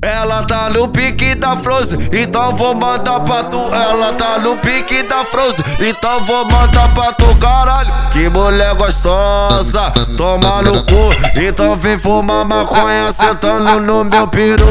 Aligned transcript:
Ela 0.00 0.44
tá 0.44 0.70
no 0.70 0.86
pique 0.86 1.34
da 1.34 1.56
Frozen, 1.56 1.98
então 2.12 2.54
vou 2.54 2.72
mandar 2.72 3.18
pra 3.20 3.42
tu. 3.42 3.58
Ela 3.58 4.12
tá 4.12 4.38
no 4.38 4.56
pique 4.58 5.02
da 5.02 5.24
Frozen, 5.24 5.64
então 5.80 6.24
vou 6.24 6.44
mandar 6.44 6.88
pra 6.94 7.12
tu, 7.14 7.34
caralho. 7.36 7.92
Que 8.12 8.28
mulher 8.28 8.74
gostosa, 8.76 9.90
toma 10.16 10.62
no 10.62 10.84
cu. 10.84 11.40
Então 11.40 11.74
vem 11.74 11.98
fumar 11.98 12.44
maconha 12.44 13.12
sentando 13.12 13.80
no 13.80 14.04
meu 14.04 14.28
peru. 14.28 14.66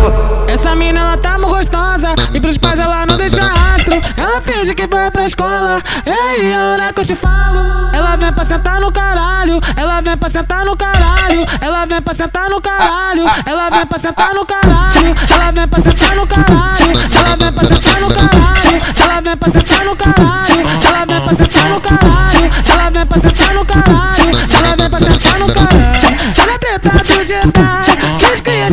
Essa 0.47 0.73
mina 0.77 1.01
ela 1.01 1.17
tá 1.17 1.37
muito 1.37 1.49
gostosa, 1.49 2.15
e 2.33 2.39
pros 2.39 2.57
pais 2.57 2.79
ela 2.79 3.05
não 3.05 3.17
deixa 3.17 3.44
rastro. 3.44 3.99
Ela 4.15 4.41
finge 4.41 4.73
que 4.73 4.87
vai 4.87 5.12
pra 5.12 5.25
escola, 5.25 5.83
ei, 6.05 6.53
a 6.53 6.71
hora 6.71 6.94
que 6.94 7.01
eu 7.01 7.05
te 7.05 7.15
falo. 7.15 7.87
Ela 8.08 8.15
vem 8.15 8.31
pra 8.31 8.46
sentar 8.46 8.79
no 8.79 8.89
caralho, 8.89 9.60
ela 9.76 9.99
vem 9.99 10.15
pra 10.15 10.29
sentar 10.29 10.63
no 10.63 10.78
caralho, 10.78 11.46
ela 11.60 11.85
vem 11.85 12.01
pra 12.01 12.15
sentar 12.15 12.49
no 12.49 12.62
caralho, 12.62 13.26
ela 13.46 13.69
vem 13.69 13.85
pra 13.85 13.99
sentar 13.99 14.33
no 14.33 14.46
caralho. 14.46 15.15
Ela 15.29 15.51
vem 15.51 15.67
pra 15.67 15.81
sentar 15.81 16.16
no 16.16 16.25
caralho. 16.25 16.93
Ela 17.13 17.35
vem 17.35 17.52
pra 17.52 17.66
sentar 17.66 17.99
no 17.99 18.07
caralho. 18.07 18.88
Ela 18.95 19.21
vem 19.21 19.38
pra 19.38 19.49
sentar 19.52 19.85
no 19.85 19.95
caralho. 19.95 20.67
Ela 20.85 21.05
vem 21.05 21.21
pra 21.21 21.35
sentar 21.35 21.70
no 21.70 21.81
caralho. 21.81 22.52
Ela 22.66 22.89
vem 22.89 23.05
pra 23.05 23.20
sentar 23.20 23.53
no 23.53 23.66
caralho. 23.66 24.31
Ela 24.55 24.75
vem 24.77 24.89
pra 24.89 24.99
sentar 24.99 25.39
no 25.39 25.53
caralho. 25.53 26.17
Ela 26.38 26.58
tenta 26.59 26.89
do 27.03 27.23
Jedi. 27.25 27.53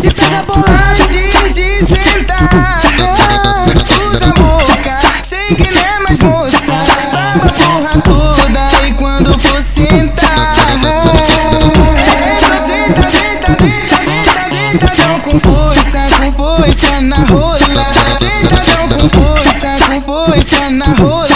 Que 0.00 0.10
pegam 0.14 0.44
bolão. 0.46 0.64
Antes 1.00 1.54
de 1.54 1.84
sentar, 1.84 2.78
usa 4.12 4.26
a 4.26 4.28
boca. 4.28 4.98
Sei 5.22 5.54
que 5.54 5.70
não 5.74 5.83
força 16.74 17.00
na 17.02 17.16
rola. 17.16 17.58
Sentadão 18.18 18.88
com 18.88 19.08
força, 19.08 19.74
com 19.86 20.00
força 20.00 20.70
na 20.70 20.86
rola. 20.86 21.28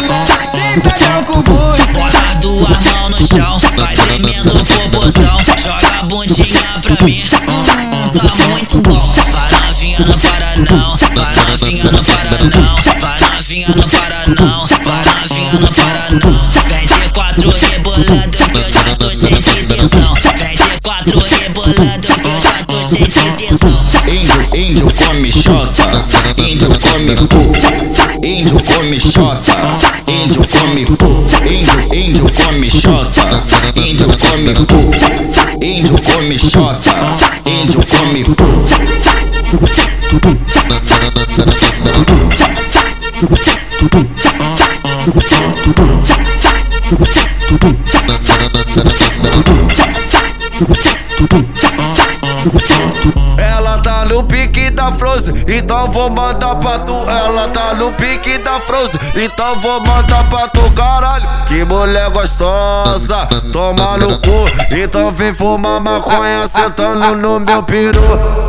Sentadão 0.49 1.25
com 1.25 1.43
força. 1.45 1.93
Bota 1.93 2.35
duas 2.41 2.93
mãos 2.93 3.11
no 3.11 3.27
chão, 3.27 3.59
vai 3.77 3.95
tremendo 3.95 4.51
popozão. 4.51 5.39
Joga 5.63 6.01
a 6.01 6.03
bundinha 6.05 6.81
pra 6.83 7.05
mim, 7.05 7.23
hum, 7.49 8.11
tá 8.19 8.49
muito 8.49 8.81
bom. 8.83 9.13
Vai 9.31 9.67
novinha, 9.67 10.01
não 10.01 10.19
para 10.19 10.57
não. 10.57 10.97
Vai 10.97 11.35
novinha, 11.51 11.85
não 11.85 12.05
para 12.05 12.45
não. 12.45 13.01
Vai 13.01 13.21
novinha, 13.35 13.69
não 13.77 13.89
para 13.89 14.08
Índio, 24.55 24.89
come 25.05 25.31
xota, 25.31 26.05
índio 26.37 26.69
come 26.81 27.15
cu, 27.15 27.53
índio 28.23 28.57
come 28.75 28.99
xota, 28.99 29.77
índio 30.07 30.43
come 30.49 30.85
cu, 30.97 31.25
índio, 31.45 31.87
índio 31.93 32.25
come 32.35 32.71
xota, 32.71 33.45
índio 33.75 34.09
come 34.09 34.53
cu, 34.55 34.91
índio 35.61 35.95
come 36.13 36.39
xota, 36.39 37.17
índio 37.45 37.81
come 37.87 38.23
cu. 38.25 38.37
Frozen, 54.93 55.45
então 55.47 55.91
vou 55.91 56.11
mandar 56.11 56.55
pra 56.57 56.79
tu. 56.81 56.93
Ela 56.93 57.49
tá 57.49 57.75
no 57.75 57.93
pique 57.93 58.39
da 58.39 58.61
Frozen, 58.61 59.01
então 59.15 59.61
vou 59.61 59.81
mandar 59.81 60.25
pra 60.29 60.49
tu, 60.49 60.71
caralho. 60.73 61.27
Que 61.47 61.65
mulher 61.65 62.11
gostosa, 62.11 63.27
toma 63.53 63.97
no 63.97 64.19
cu. 64.19 64.49
Então 64.71 65.11
vem 65.11 65.35
fumar 65.35 65.81
maconha 65.81 66.47
sentando 66.49 67.17
no 67.17 67.41
meu 67.41 67.63
peru. 67.63 68.01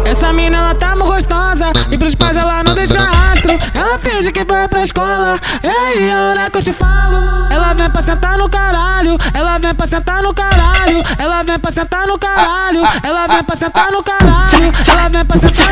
Essa 0.05 0.33
mina 0.33 0.57
ela 0.57 0.75
tá 0.75 0.95
muito 0.95 1.13
gostosa, 1.13 1.71
e 1.91 1.97
pros 1.97 2.15
pais 2.15 2.35
ela 2.35 2.63
não 2.63 2.73
deixa 2.73 2.99
rastro. 2.99 3.51
Ela 3.73 3.99
finge 3.99 4.31
que 4.31 4.43
vai 4.43 4.67
pra 4.67 4.83
escola, 4.83 5.39
ei, 5.63 6.11
a 6.11 6.29
hora 6.29 6.49
que 6.49 6.57
eu 6.57 6.63
te 6.63 6.73
falo. 6.73 7.47
Ela 7.49 7.73
vem 7.73 7.89
pra 7.89 8.01
sentar 8.01 8.37
no 8.37 8.49
caralho, 8.49 9.17
ela 9.33 9.57
vem 9.59 9.73
pra 9.73 9.87
sentar 9.87 10.21
no 10.21 10.33
caralho, 10.33 11.03
ela 11.17 11.43
vem 11.43 11.59
pra 11.59 11.71
sentar 11.71 12.07
no 12.07 12.17
caralho, 12.17 12.81
ela 13.03 13.27
vem 13.27 13.43
pra 13.43 13.55
sentar 13.55 13.91
no 13.91 14.03
caralho, 14.03 14.73
ela 14.87 15.09
vem 15.09 15.25
pra 15.25 15.39
sentar 15.39 15.68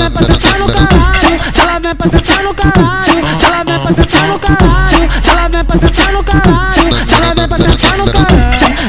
vem 0.00 0.10
pra 0.10 0.22
sentar 0.22 0.58
no 0.58 0.66
caralho, 0.66 1.40
ela 1.58 1.78
vem 1.78 1.94
pra 1.94 2.08
sentar 2.08 2.42
no 2.42 2.54
caralho, 2.54 3.18
ela 3.44 3.64
vem 3.64 3.80
pra 3.80 3.92
sentar 3.92 4.28
no 4.28 4.38
caralho, 4.38 5.10
ela 5.28 5.48
vem 5.48 5.64
pra 5.64 5.78
sentar 5.78 6.12
no 6.12 6.24
caralho, 6.24 6.88
ela 7.16 7.34
vem 7.34 7.48
pra 7.48 7.58
sentar 7.58 7.98
no 7.98 8.04
caralho. 8.10 8.30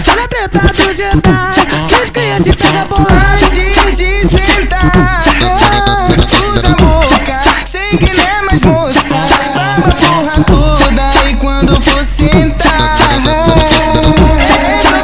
Ela 0.07 0.27
tenta 0.27 0.59
do 0.59 0.73
que 0.73 2.01
os 2.01 2.09
clientes 2.09 2.55
pegam 2.55 2.87
bolão. 2.87 3.07
Antes 3.43 3.97
de 3.97 4.27
sentar, 4.27 5.23
usa 6.55 6.67
a 6.67 6.75
boca. 6.75 7.39
Sei 7.65 7.97
que 7.97 8.13
não 8.13 8.23
é 8.23 8.41
mais 8.43 8.61
moça. 8.61 9.15
Baba 9.53 9.91
porra 9.95 10.43
toda. 10.45 11.29
E 11.29 11.35
quando 11.35 11.81
for 11.81 12.03
sentar, 12.05 12.95
é 13.01 13.19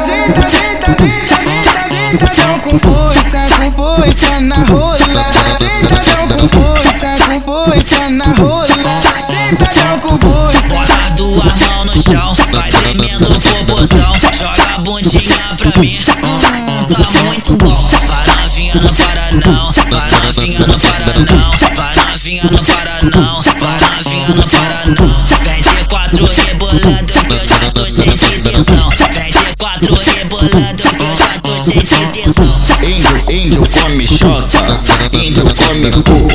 senta, 0.00 0.42
senta, 0.48 0.96
senta, 0.98 1.80
sentadão 1.90 2.58
com 2.60 2.78
força, 2.78 3.38
com 3.58 3.70
força 3.72 4.40
na 4.40 4.56
rola. 4.56 4.87
Sentadão 5.58 6.28
com 6.28 6.48
força, 6.48 7.14
com 7.26 7.40
força 7.40 8.10
na 8.10 8.24
rola. 8.26 9.00
Sentadão 9.24 9.98
com 9.98 10.18
força. 10.18 10.68
Bota 10.68 11.10
duas 11.16 11.52
mãos 11.66 11.84
no 11.86 12.02
chão, 12.02 12.32
vai 12.52 12.70
tremendo 12.70 13.26
popozão. 13.40 14.14
Joga 14.38 14.76
a 14.76 14.78
bundinha 14.78 15.56
pra 15.56 15.80
mim, 15.80 15.98
hum, 16.22 16.84
tá 16.84 17.22
muito 17.24 17.56
bom. 17.56 17.86
Vai 18.06 18.26
novinha, 18.40 18.74
não 18.76 18.94
para 18.94 19.32
não. 19.32 19.72
Vai 19.90 20.10
novinha, 20.24 20.60
não 20.60 20.78
para 20.78 21.18
não. 21.18 21.50
Vai 21.74 21.94
novinha, 22.10 22.44
não 22.44 22.64
para 22.64 23.02
não. 23.02 23.42
Vai 23.42 23.80
novinha, 23.96 24.28
não 24.28 24.48
para 24.48 24.86
não. 24.86 25.24
Vem 25.44 25.60
de 25.60 25.84
quatro 25.88 26.24
rebolando 26.24 27.12
que 27.26 27.34
eu 27.34 27.46
já 27.46 27.77
Índio, 33.30 33.62
come 33.82 34.06
xota, 34.06 34.80
índio 35.12 35.44
come 35.54 35.90
cu, 35.90 36.28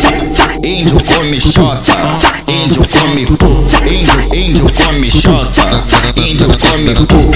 índio 0.62 0.98
come 1.16 1.40
xota, 1.40 2.20
índio 2.48 2.82
come 2.88 3.26
cu, 3.26 3.66
índio, 3.84 4.28
índio 4.32 4.66
come 4.86 5.10
xota, 5.10 5.84
índio 6.16 6.48
come 6.48 6.94
cu, 6.94 7.32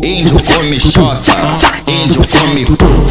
índio 0.00 0.40
come 0.54 0.78
xota, 0.78 1.58
índio 1.88 2.22
come 2.30 2.64
cu. 2.64 3.04